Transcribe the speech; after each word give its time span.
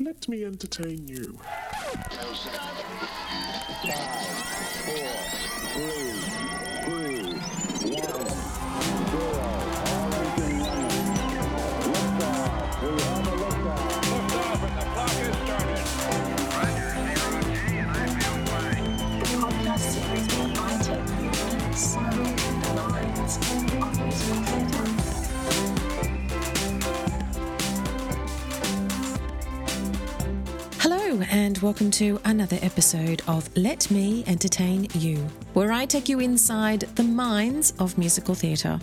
Let 0.00 0.28
me 0.30 0.44
entertain 0.46 1.06
you. 1.06 1.38
The 5.74 6.59
And 31.10 31.58
welcome 31.58 31.90
to 31.92 32.20
another 32.24 32.56
episode 32.62 33.20
of 33.26 33.48
Let 33.56 33.90
Me 33.90 34.22
Entertain 34.28 34.86
You, 34.94 35.16
where 35.54 35.72
I 35.72 35.84
take 35.84 36.08
you 36.08 36.20
inside 36.20 36.82
the 36.94 37.02
minds 37.02 37.72
of 37.80 37.98
musical 37.98 38.36
theatre. 38.36 38.78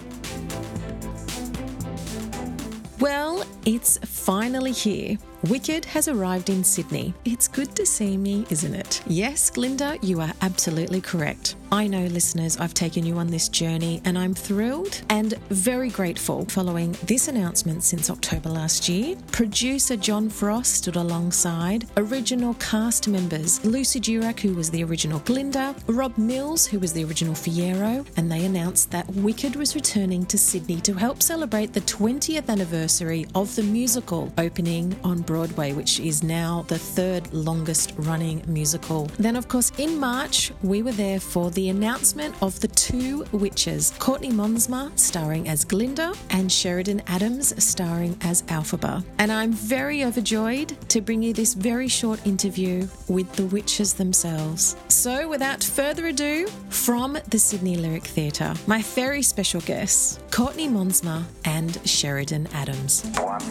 Well, 2.99 3.45
it's 3.65 3.97
finally 3.99 4.73
here. 4.73 5.17
Wicked 5.43 5.85
has 5.85 6.07
arrived 6.07 6.49
in 6.49 6.63
Sydney. 6.63 7.13
It's 7.23 7.47
good 7.47 7.75
to 7.75 7.85
see 7.85 8.17
me, 8.17 8.47
isn't 8.49 8.73
it? 8.73 9.03
Yes, 9.05 9.51
Glinda, 9.51 9.97
you 10.01 10.19
are 10.19 10.33
absolutely 10.41 10.99
correct. 10.99 11.55
I 11.71 11.85
know, 11.85 12.05
listeners, 12.05 12.57
I've 12.57 12.73
taken 12.73 13.05
you 13.05 13.17
on 13.17 13.27
this 13.27 13.49
journey 13.49 14.01
and 14.05 14.17
I'm 14.17 14.33
thrilled 14.33 15.01
and 15.09 15.33
very 15.49 15.89
grateful 15.89 16.45
following 16.45 16.93
this 17.03 17.27
announcement 17.27 17.83
since 17.83 18.09
October 18.09 18.49
last 18.49 18.89
year. 18.89 19.15
Producer 19.31 19.95
John 19.97 20.29
Frost 20.29 20.73
stood 20.75 20.95
alongside 20.95 21.85
original 21.97 22.53
cast 22.55 23.07
members 23.07 23.63
Lucy 23.65 23.99
Durack, 23.99 24.39
who 24.39 24.55
was 24.55 24.71
the 24.71 24.83
original 24.83 25.19
Glinda, 25.19 25.75
Rob 25.87 26.17
Mills, 26.17 26.65
who 26.65 26.79
was 26.79 26.93
the 26.93 27.03
original 27.03 27.33
Fiyero, 27.33 28.07
and 28.15 28.31
they 28.31 28.45
announced 28.45 28.89
that 28.91 29.07
Wicked 29.09 29.55
was 29.55 29.75
returning 29.75 30.25
to 30.27 30.37
Sydney 30.37 30.79
to 30.81 30.93
help 30.93 31.21
celebrate 31.21 31.73
the 31.73 31.81
20th 31.81 32.49
anniversary 32.49 33.27
of 33.35 33.53
the 33.55 33.63
musical 33.63 34.31
opening 34.37 34.97
on 35.03 35.21
Broadway, 35.27 35.73
which 35.73 35.99
is 35.99 36.23
now 36.23 36.65
the 36.67 36.79
third 36.79 37.31
longest 37.33 37.93
running 37.97 38.43
musical. 38.47 39.05
Then, 39.19 39.35
of 39.35 39.47
course, 39.47 39.71
in 39.77 39.99
March, 39.99 40.51
we 40.63 40.81
were 40.81 40.93
there 40.93 41.19
for 41.19 41.51
the 41.51 41.69
announcement 41.69 42.33
of 42.41 42.59
the 42.61 42.69
two 42.69 43.25
witches 43.31 43.93
Courtney 43.99 44.31
Monsma 44.31 44.97
starring 44.97 45.47
as 45.49 45.63
Glinda 45.65 46.13
and 46.31 46.51
Sheridan 46.51 47.03
Adams 47.07 47.53
starring 47.63 48.17
as 48.21 48.41
Elphaba. 48.43 49.03
And 49.19 49.31
I'm 49.31 49.51
very 49.51 50.03
overjoyed 50.03 50.75
to 50.89 51.01
bring 51.01 51.21
you 51.21 51.33
this 51.33 51.53
very 51.53 51.87
short 51.87 52.25
interview 52.25 52.87
with 53.07 53.31
the 53.33 53.45
witches 53.47 53.93
themselves. 53.93 54.75
So, 54.87 55.27
without 55.27 55.63
further 55.63 56.07
ado, 56.07 56.47
from 56.69 57.17
the 57.29 57.37
Sydney 57.37 57.75
Lyric 57.75 58.03
Theatre, 58.05 58.53
my 58.65 58.81
very 58.81 59.21
special 59.21 59.61
guests, 59.61 60.19
Courtney 60.31 60.69
Monsma 60.69 61.23
and 61.45 61.77
Sheridan 61.87 62.47
Adams. 62.53 63.03
One, 63.19 63.41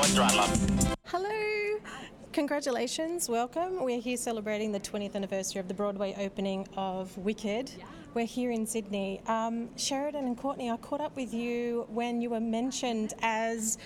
No 0.00 0.06
adrenaline. 0.06 0.96
Hello. 1.04 1.78
Congratulations, 2.32 3.28
welcome. 3.28 3.84
We're 3.84 4.00
here 4.00 4.16
celebrating 4.16 4.72
the 4.72 4.80
20th 4.80 5.14
anniversary 5.14 5.60
of 5.60 5.68
the 5.68 5.74
Broadway 5.74 6.14
opening 6.18 6.66
of 6.74 7.14
Wicked. 7.18 7.70
We're 8.14 8.24
here 8.24 8.50
in 8.50 8.64
Sydney. 8.64 9.20
Um, 9.26 9.68
Sheridan 9.76 10.24
and 10.24 10.38
Courtney, 10.38 10.70
I 10.70 10.78
caught 10.78 11.02
up 11.02 11.14
with 11.16 11.34
you 11.34 11.86
when 11.90 12.22
you 12.22 12.30
were 12.30 12.40
mentioned 12.40 13.12
as 13.20 13.76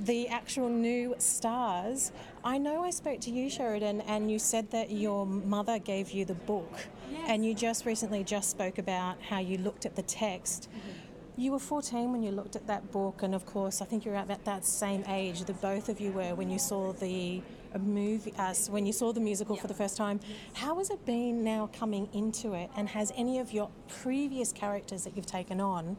the 0.00 0.28
actual 0.28 0.68
new 0.68 1.14
stars. 1.16 2.12
I 2.44 2.58
know 2.58 2.84
I 2.84 2.90
spoke 2.90 3.20
to 3.22 3.30
you, 3.30 3.48
Sheridan, 3.48 4.02
and 4.02 4.30
you 4.30 4.38
said 4.38 4.70
that 4.72 4.90
your 4.90 5.24
mother 5.24 5.78
gave 5.78 6.10
you 6.10 6.26
the 6.26 6.34
book, 6.34 6.78
and 7.26 7.42
you 7.42 7.54
just 7.54 7.86
recently 7.86 8.22
just 8.22 8.50
spoke 8.50 8.76
about 8.76 9.16
how 9.22 9.38
you 9.38 9.56
looked 9.56 9.86
at 9.86 9.96
the 9.96 10.02
text. 10.02 10.68
You 11.36 11.50
were 11.50 11.58
14 11.58 12.12
when 12.12 12.22
you 12.22 12.30
looked 12.30 12.54
at 12.54 12.68
that 12.68 12.92
book, 12.92 13.24
and 13.24 13.34
of 13.34 13.44
course, 13.44 13.82
I 13.82 13.86
think 13.86 14.04
you're 14.04 14.14
at 14.14 14.44
that 14.44 14.64
same 14.64 15.02
age 15.08 15.42
that 15.44 15.60
both 15.60 15.88
of 15.88 16.00
you 16.00 16.12
were 16.12 16.32
when 16.36 16.48
you 16.48 16.60
saw 16.60 16.92
the 16.92 17.42
movie, 17.76 18.32
uh, 18.38 18.54
when 18.70 18.86
you 18.86 18.92
saw 18.92 19.12
the 19.12 19.18
musical 19.18 19.56
for 19.56 19.66
the 19.66 19.74
first 19.74 19.96
time. 19.96 20.20
How 20.52 20.78
has 20.78 20.90
it 20.90 21.04
been 21.04 21.42
now 21.42 21.70
coming 21.72 22.08
into 22.12 22.52
it, 22.52 22.70
and 22.76 22.88
has 22.88 23.12
any 23.16 23.40
of 23.40 23.52
your 23.52 23.68
previous 23.88 24.52
characters 24.52 25.02
that 25.02 25.16
you've 25.16 25.26
taken 25.26 25.60
on 25.60 25.96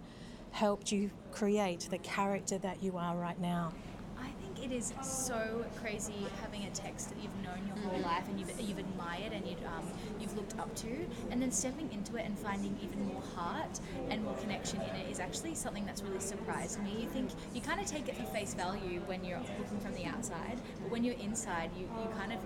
helped 0.52 0.94
you 0.94 1.12
create 1.34 1.90
the 1.90 1.98
character 1.98 2.58
that 2.60 2.82
you 2.82 2.96
are 2.96 3.18
right 3.18 3.40
now? 3.42 3.74
I 4.18 4.30
think 4.42 4.72
it 4.72 4.74
is 4.74 4.94
so 5.02 5.66
crazy 5.82 6.26
having 6.42 6.64
a 6.64 6.70
text 6.70 7.10
that 7.10 7.18
you've 7.22 7.36
known 7.44 7.68
your 7.68 7.76
whole 7.86 8.00
life 8.00 8.26
and 8.30 8.40
you've, 8.40 8.58
you've 8.62 8.65
admired 9.16 9.34
and 9.34 9.48
you've, 9.48 9.64
um, 9.66 9.92
you've 10.20 10.36
looked 10.36 10.58
up 10.60 10.74
to, 10.76 11.06
and 11.32 11.42
then 11.42 11.52
stepping 11.52 11.92
into 11.92 12.16
it 12.16 12.26
and 12.26 12.38
finding 12.38 12.78
even 12.82 13.06
more 13.08 13.22
heart 13.36 13.80
and 14.10 14.24
more 14.24 14.36
connection 14.36 14.82
in 14.82 14.96
it 14.96 15.10
is 15.10 15.20
actually 15.20 15.56
something 15.56 15.86
that's 15.86 16.02
really 16.02 16.20
surprised 16.20 16.82
me. 16.84 16.98
You 17.02 17.10
think 17.10 17.32
you 17.54 17.62
kind 17.62 17.80
of 17.80 17.86
take 17.86 18.08
it 18.08 18.16
for 18.16 18.24
face 18.26 18.54
value 18.54 19.02
when 19.06 19.24
you're 19.24 19.42
looking 19.60 19.80
from 19.80 19.94
the 19.94 20.06
outside, 20.06 20.60
but 20.82 20.92
when 20.92 21.04
you're 21.04 21.16
inside, 21.16 21.72
you, 21.78 21.84
you 21.84 22.10
kind 22.18 22.34
of 22.34 22.40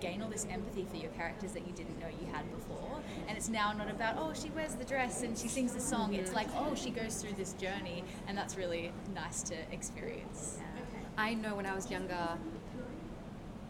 gain 0.00 0.22
all 0.22 0.28
this 0.28 0.46
empathy 0.50 0.86
for 0.90 0.96
your 0.96 1.10
characters 1.12 1.52
that 1.52 1.66
you 1.66 1.72
didn't 1.72 1.98
know 1.98 2.06
you 2.20 2.26
had 2.30 2.44
before. 2.54 3.00
And 3.28 3.36
it's 3.36 3.48
now 3.48 3.72
not 3.72 3.90
about, 3.90 4.16
oh, 4.18 4.34
she 4.34 4.50
wears 4.50 4.74
the 4.74 4.84
dress 4.84 5.22
and 5.22 5.36
she 5.38 5.48
sings 5.48 5.72
the 5.72 5.80
song. 5.80 6.12
It's 6.12 6.34
like, 6.34 6.48
oh, 6.54 6.74
she 6.74 6.90
goes 6.90 7.22
through 7.22 7.32
this 7.32 7.54
journey, 7.54 8.04
and 8.28 8.36
that's 8.36 8.56
really 8.56 8.92
nice 9.14 9.42
to 9.44 9.54
experience. 9.72 10.58
I 11.16 11.32
know 11.32 11.54
when 11.54 11.64
I 11.64 11.74
was 11.74 11.90
younger, 11.90 12.36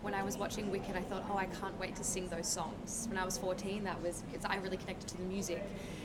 when 0.06 0.14
I 0.14 0.22
was 0.22 0.38
watching 0.38 0.70
Wicked, 0.70 0.94
I 0.94 1.00
thought, 1.00 1.24
oh, 1.28 1.36
I 1.36 1.46
can't 1.46 1.76
wait 1.80 1.96
to 1.96 2.04
sing 2.04 2.28
those 2.28 2.46
songs. 2.46 3.06
When 3.08 3.18
I 3.18 3.24
was 3.24 3.36
14, 3.38 3.82
that 3.82 4.00
was 4.00 4.22
because 4.30 4.44
I 4.44 4.54
really 4.58 4.76
connected 4.76 5.08
to 5.08 5.16
the 5.16 5.24
music. 5.24 5.60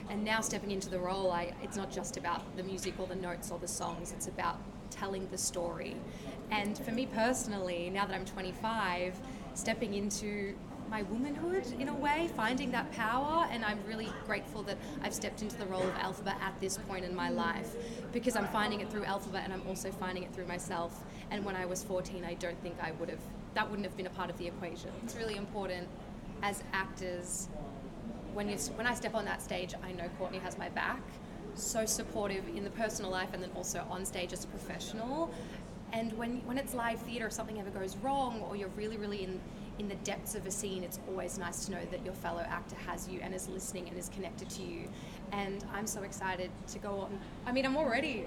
And 0.10 0.24
now 0.24 0.42
stepping 0.42 0.72
into 0.72 0.90
the 0.90 0.98
role, 0.98 1.30
I, 1.30 1.54
it's 1.62 1.78
not 1.78 1.92
just 1.92 2.18
about 2.18 2.42
the 2.58 2.64
music 2.64 2.96
or 2.98 3.06
the 3.06 3.16
notes 3.16 3.52
or 3.52 3.60
the 3.60 3.68
songs, 3.68 4.12
it's 4.12 4.28
about 4.28 4.58
telling 4.90 5.28
the 5.30 5.38
story. 5.38 5.96
And 6.50 6.76
for 6.80 6.90
me 6.90 7.06
personally, 7.06 7.92
now 7.92 8.08
that 8.08 8.16
I'm 8.16 8.26
25, 8.26 9.20
stepping 9.54 9.94
into 9.94 10.56
my 10.92 11.04
womanhood 11.04 11.66
in 11.80 11.88
a 11.88 11.94
way, 11.94 12.30
finding 12.36 12.70
that 12.72 12.92
power, 12.92 13.48
and 13.50 13.64
I'm 13.64 13.80
really 13.88 14.10
grateful 14.26 14.62
that 14.64 14.78
I've 15.02 15.14
stepped 15.14 15.42
into 15.42 15.56
the 15.56 15.66
role 15.66 15.84
of 15.84 15.94
Elphaba 15.94 16.34
at 16.42 16.60
this 16.60 16.78
point 16.78 17.06
in 17.06 17.16
my 17.16 17.30
life 17.30 17.76
because 18.12 18.36
I'm 18.36 18.48
finding 18.48 18.82
it 18.82 18.92
through 18.92 19.04
Elphaba 19.04 19.44
and 19.44 19.54
I'm 19.54 19.66
also 19.68 19.90
finding 19.90 20.24
it 20.24 20.34
through 20.34 20.48
myself. 20.48 21.02
And 21.32 21.46
when 21.46 21.56
I 21.56 21.66
was 21.66 21.82
14, 21.82 22.26
I 22.26 22.34
don't 22.34 22.62
think 22.62 22.76
I 22.82 22.92
would 22.92 23.08
have, 23.08 23.22
that 23.54 23.70
wouldn't 23.70 23.86
have 23.86 23.98
been 23.98 24.08
a 24.08 24.12
part 24.12 24.30
of 24.30 24.38
the 24.38 24.48
equation. 24.48 24.92
It's 25.04 25.16
really 25.16 25.38
important 25.38 25.88
as 26.42 26.64
actors, 26.74 27.48
when, 28.34 28.50
you, 28.50 28.58
when 28.76 28.88
I 28.88 28.94
step 28.94 29.14
on 29.14 29.26
that 29.26 29.42
stage, 29.42 29.74
I 29.84 29.92
know 29.92 30.10
Courtney 30.18 30.40
has 30.40 30.58
my 30.58 30.70
back. 30.70 31.02
So 31.56 31.86
supportive 31.86 32.48
in 32.56 32.64
the 32.64 32.70
personal 32.72 33.12
life 33.12 33.30
and 33.34 33.44
then 33.44 33.52
also 33.56 33.86
on 33.90 34.06
stage 34.06 34.32
as 34.32 34.46
a 34.46 34.48
professional. 34.48 35.32
And 35.92 36.14
when, 36.14 36.38
when 36.46 36.58
it's 36.58 36.74
live 36.74 37.02
theatre, 37.02 37.28
if 37.28 37.34
something 37.34 37.60
ever 37.60 37.70
goes 37.70 37.98
wrong 37.98 38.42
or 38.42 38.56
you're 38.56 38.70
really, 38.70 38.98
really 38.98 39.24
in, 39.26 39.42
in 39.82 39.90
the 39.90 39.96
depths 39.96 40.36
of 40.36 40.46
a 40.46 40.52
scene, 40.52 40.84
it's 40.84 41.00
always 41.10 41.40
nice 41.40 41.66
to 41.66 41.72
know 41.72 41.84
that 41.90 42.06
your 42.06 42.14
fellow 42.14 42.46
actor 42.48 42.76
has 42.88 43.08
you 43.10 43.20
and 43.24 43.34
is 43.34 43.50
listening 43.50 43.88
and 43.90 43.98
is 43.98 44.10
connected 44.10 44.48
to 44.48 44.62
you. 44.62 44.88
And 45.32 45.66
I'm 45.74 45.88
so 45.88 46.04
excited 46.04 46.52
to 46.68 46.78
go 46.78 47.00
on. 47.00 47.20
I 47.48 47.52
mean, 47.52 47.66
I'm 47.66 47.76
already 47.76 48.26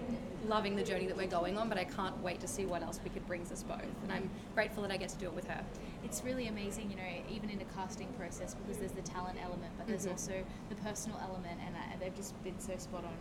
loving 0.49 0.75
the 0.75 0.83
journey 0.83 1.07
that 1.07 1.17
we're 1.17 1.29
going 1.29 1.57
on, 1.57 1.69
but 1.69 1.79
I 1.79 1.85
can't 1.85 2.21
wait 2.25 2.41
to 2.41 2.49
see 2.49 2.67
what 2.67 2.83
else 2.83 2.99
we 3.05 3.11
Wicked 3.11 3.25
brings 3.29 3.53
us 3.53 3.63
both. 3.63 3.85
And 4.03 4.11
I'm 4.11 4.29
grateful 4.57 4.83
that 4.83 4.91
I 4.91 4.97
get 4.97 5.11
to 5.11 5.19
do 5.19 5.27
it 5.27 5.33
with 5.35 5.47
her. 5.47 5.63
it's 6.03 6.23
really 6.23 6.49
amazing, 6.49 6.91
you 6.91 6.97
know, 6.97 7.35
even 7.35 7.49
in 7.49 7.59
the 7.59 7.65
casting 7.77 8.09
process 8.19 8.55
because 8.55 8.77
there's 8.79 8.93
the 8.93 9.01
talent 9.03 9.39
element, 9.43 9.73
but 9.79 9.87
there's 9.87 10.07
Mhm. 10.07 10.11
also 10.13 10.35
the 10.69 10.75
personal 10.77 11.19
element, 11.23 11.59
and 11.67 11.75
uh, 11.75 11.81
they've 11.99 12.15
just 12.15 12.35
been 12.45 12.59
so 12.61 12.77
spot 12.77 13.05
on 13.05 13.15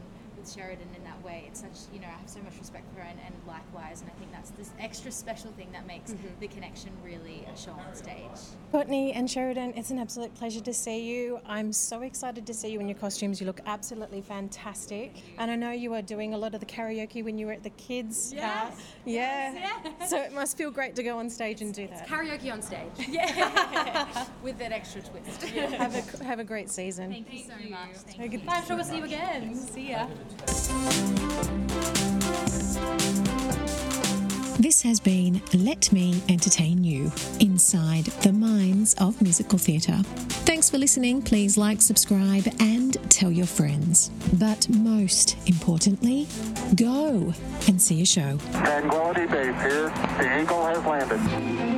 with 0.44 0.52
Sheridan 0.54 0.88
in 0.96 1.04
that 1.06 1.24
way. 1.24 1.46
It's 1.48 1.62
such, 1.62 1.94
you 1.94 2.00
know, 2.00 2.08
I 2.08 2.20
have 2.20 2.30
so 2.30 2.40
much 2.42 2.58
respect 2.60 2.84
for 2.94 3.02
her, 3.02 3.08
and, 3.08 3.20
and 3.26 3.34
likewise, 3.48 4.02
and 4.02 4.10
I 4.10 4.14
think 4.20 4.32
that's 4.32 4.50
this 4.52 4.72
extra 4.80 5.12
special 5.12 5.52
thing 5.52 5.70
that 5.72 5.88
makes 5.88 6.12
Mhm. 6.12 6.40
the 6.40 6.48
connection 6.50 6.92
really 7.04 7.46
a 7.54 7.58
show 7.58 7.72
on 7.72 7.96
stage. 7.96 8.18
Courtney 8.72 9.14
and 9.14 9.30
Sheridan, 9.30 9.74
it's 9.78 9.90
an 9.92 10.00
absolute 10.00 10.34
pleasure 10.36 10.60
to 10.62 10.74
see 10.74 11.00
you. 11.04 11.40
I'm 11.46 11.72
so 11.72 12.02
excited 12.02 12.46
to 12.48 12.54
see 12.54 12.70
you 12.70 12.80
in 12.80 12.90
your 12.90 12.98
costumes. 12.98 13.40
You 13.40 13.48
look 13.48 13.62
absolutely 13.66 14.22
fantastic. 14.22 15.16
And 15.38 15.50
I 15.50 15.56
know 15.56 15.72
you 15.72 15.92
were 15.92 16.02
doing 16.02 16.34
a 16.34 16.38
lot 16.38 16.54
of 16.54 16.60
the 16.60 16.66
karaoke 16.66 17.24
when 17.24 17.38
you 17.38 17.46
were 17.48 17.54
at 17.54 17.64
the 17.64 17.70
kids. 17.72 18.34
uh, 18.34 18.36
Yes, 18.38 18.76
yeah. 19.06 19.54
yes. 20.00 20.10
So 20.10 20.18
it 20.22 20.34
must 20.34 20.58
feel 20.58 20.72
great 20.72 20.96
to 20.98 21.04
go 21.04 21.18
on 21.20 21.30
stage 21.30 21.62
and 21.62 21.74
do 21.74 21.88
that. 21.88 22.08
Karaoke 22.08 22.52
on 22.52 22.62
stage. 22.62 22.82
Yeah, 23.14 23.83
with 24.44 24.58
that 24.60 24.72
extra 24.72 25.02
twist. 25.02 25.42
Have 25.54 25.96
a, 25.96 26.24
have 26.24 26.40
a 26.40 26.44
great 26.44 26.70
season. 26.70 27.12
Thank 27.12 27.34
you 27.34 27.40
so 27.44 27.70
much. 27.70 27.90
Thank 27.96 28.18
Have 28.18 28.20
a 28.20 28.24
you. 28.32 28.38
good- 28.40 28.48
I'm 28.50 28.66
sure 28.66 28.76
we'll 28.76 28.86
see 28.86 28.98
you 28.98 29.04
again. 29.06 29.56
See 29.56 29.90
ya. 29.92 30.08
This 34.60 34.82
has 34.84 35.00
been 35.00 35.42
Let 35.54 35.92
Me 35.92 36.22
Entertain 36.30 36.84
You 36.84 37.12
inside 37.40 38.06
the 38.24 38.32
minds 38.32 38.94
of 38.96 39.22
musical 39.22 39.58
theatre. 39.58 39.98
Thanks 40.46 40.70
for 40.70 40.78
listening. 40.78 41.22
Please 41.22 41.58
like, 41.58 41.82
subscribe, 41.82 42.48
and 42.60 42.94
tell 43.12 43.32
your 43.32 43.46
friends. 43.48 44.10
But 44.34 44.70
most 44.70 45.36
importantly, 45.48 46.28
go 46.76 47.34
and 47.68 47.82
see 47.82 48.02
a 48.04 48.06
show. 48.06 48.38
Tranquility 48.54 49.26
Base 49.26 49.62
here. 49.62 49.90
The 50.20 50.42
Eagle 50.42 50.66
has 50.66 50.84
landed. 50.86 51.73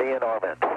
Be 0.00 0.06
in. 0.06 0.69